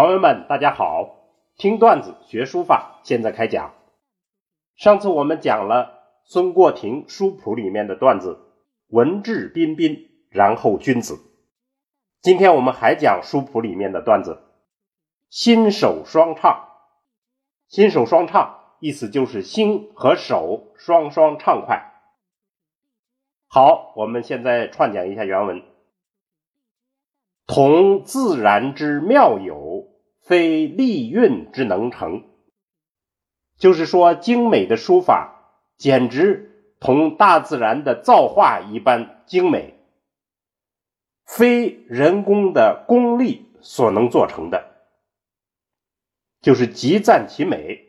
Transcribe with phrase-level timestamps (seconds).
[0.00, 1.26] 朋友们，大家好！
[1.58, 3.74] 听段子学书法，现在开讲。
[4.74, 5.92] 上次我们讲了
[6.24, 8.38] 孙过庭书谱里面的段子
[8.88, 11.20] “文质彬彬，然后君子”。
[12.22, 14.42] 今天我们还讲书谱里面的段子
[15.28, 16.70] “心手双畅”。
[17.68, 21.92] 心手双畅，意思就是心和手双双畅快。
[23.48, 25.62] 好，我们现在串讲一下原文。
[27.52, 29.69] 同自然之妙有，
[30.30, 32.22] 非力运之能成。
[33.58, 39.74] 就是说，精美的书法简直同大自然的造化一般精美，
[41.26, 44.70] 非人工的功力所能做成的，
[46.40, 47.88] 就是极赞其美。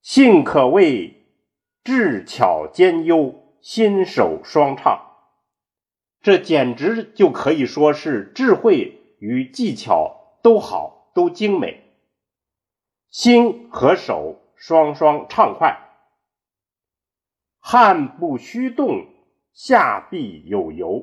[0.00, 1.26] 信可谓
[1.82, 5.10] 智巧兼优，心手双畅。
[6.22, 11.82] 这简直就可以说是智慧与技巧都好，都精美，
[13.08, 15.74] 心和手双双畅快，
[17.58, 19.06] 汗不虚动，
[19.54, 21.02] 下必有油，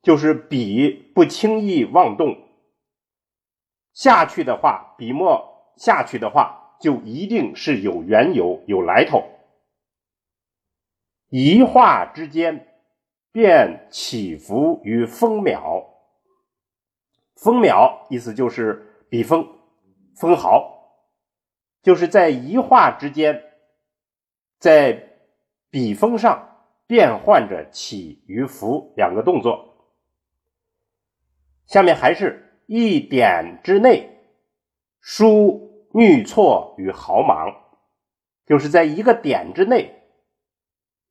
[0.00, 2.48] 就是笔不轻易妄动，
[3.92, 9.22] 下去的话，笔墨下去的话，就一定是有缘由、有来头，
[11.28, 12.72] 一画之间。
[13.32, 15.95] 便起伏于分秒，
[17.36, 19.46] 分秒意思就是笔锋
[20.16, 21.04] 分毫，
[21.82, 23.42] 就是在一画之间，
[24.58, 25.18] 在
[25.70, 29.92] 笔锋上变换着起与伏两个动作。
[31.66, 34.10] 下面还是一点之内，
[35.00, 37.54] 疏衄错与毫芒，
[38.46, 40.02] 就是在一个点之内，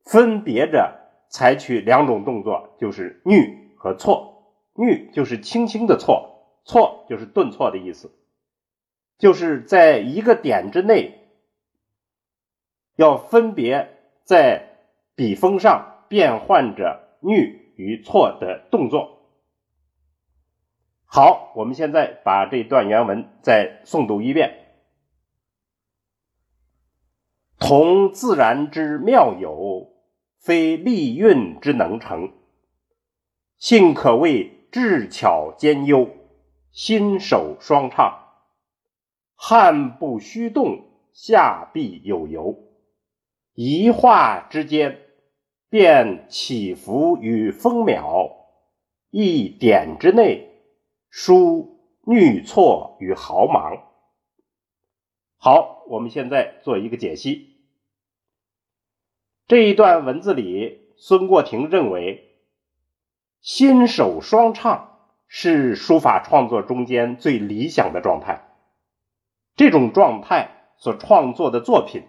[0.03, 1.03] 分别着。
[1.27, 4.34] 采取两种动作，就是衄和错。
[4.75, 8.13] 衄就是轻轻的错，错就是顿挫的意思。
[9.17, 11.29] 就是在一个点之内，
[12.95, 14.77] 要分别在
[15.15, 19.31] 笔锋上变换着衄与错的动作。
[21.05, 24.65] 好，我们现在把这段原文再诵读一遍。
[27.57, 29.95] 同自然之妙有。
[30.37, 32.31] 非利运之能成，
[33.57, 36.09] 性可谓智巧兼优，
[36.73, 38.33] 心手双畅。
[39.33, 42.57] 汗不虚动，下必有油。
[43.53, 44.99] 一画之间，
[45.69, 48.31] 便起伏于分秒；
[49.11, 50.49] 一点之内，
[51.09, 53.81] 疏衄错与毫芒。
[55.37, 57.61] 好，我们现在做一个解析。
[59.47, 62.34] 这一段文字里，孙过庭认为，
[63.45, 64.97] 心手双畅
[65.27, 68.47] 是书法创作中间最理想的状态。
[69.55, 72.01] 这种状态所创作的作品，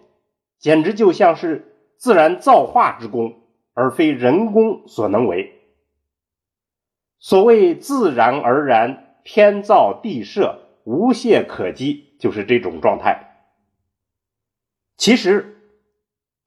[0.57, 3.39] 简直就像是自然造化之功，
[3.75, 5.61] 而非人工所能为。
[7.19, 13.45] 所谓自然而然，天造地设，无懈可击，就是这种状态。
[14.97, 15.53] 其实。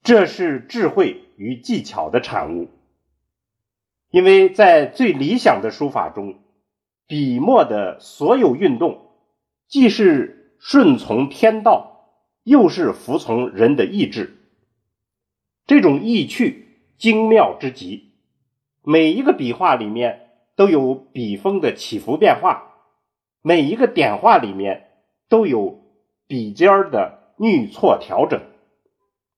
[0.03, 2.69] 这是智慧与技巧的产物，
[4.11, 6.35] 因为在最理想的书法中，
[7.07, 9.11] 笔墨的所有运动，
[9.67, 12.09] 既是顺从天道，
[12.43, 14.37] 又是服从人的意志。
[15.65, 18.11] 这种意趣精妙之极，
[18.83, 22.73] 每一个笔画里面都有笔锋的起伏变化，
[23.41, 24.89] 每一个点画里面
[25.29, 25.85] 都有
[26.27, 28.41] 笔尖儿的衄错调整。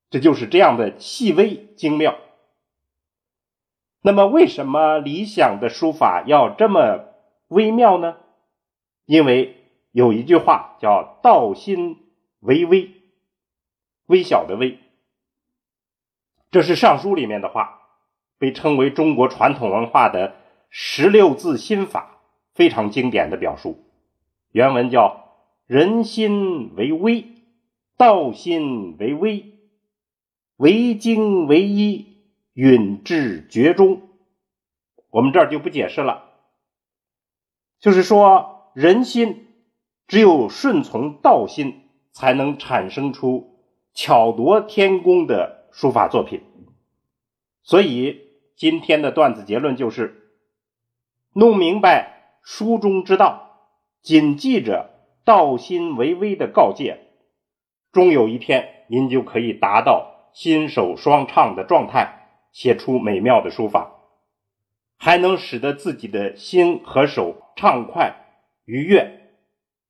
[0.10, 2.18] 这就是这样的细微精妙。
[4.06, 7.06] 那么，为什么理想的书法要这么
[7.48, 8.18] 微妙呢？
[9.06, 11.98] 因为有一句话叫“道心
[12.42, 12.92] 为微”，
[14.08, 14.78] 微小的微。
[16.52, 17.80] 这是《尚书》里面的话，
[18.38, 20.36] 被称为中国传统文化的
[20.70, 22.20] 十六字心法，
[22.54, 23.86] 非常经典的表述。
[24.52, 25.30] 原文叫
[25.66, 27.26] “人心为微，
[27.96, 29.46] 道心为微”。
[30.58, 32.13] 为精为一，
[32.54, 34.02] 允至绝中。
[35.10, 36.24] 我们这儿就不解释了，
[37.80, 39.48] 就是说人心
[40.08, 43.60] 只有顺从道心，才能产生出
[43.94, 46.42] 巧夺天工的书法作品。
[47.62, 48.22] 所以
[48.56, 50.32] 今天的段子结论就是：
[51.34, 53.70] 弄明白书中之道，
[54.02, 54.90] 谨记着
[55.24, 57.08] 道心为微的告诫，
[57.92, 60.12] 终有一天您就可以达到。
[60.34, 62.23] 心手双畅的状态，
[62.54, 63.92] 写出美妙的书法，
[64.98, 68.16] 还能使得自己的心和手畅快
[68.64, 69.20] 愉悦。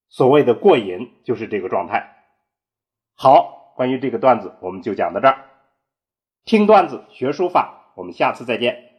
[0.09, 2.15] 所谓的过瘾就是这个状态。
[3.15, 5.49] 好，关于这个段子我们就讲到这儿。
[6.45, 8.92] 听段子学书法，我们下次再见。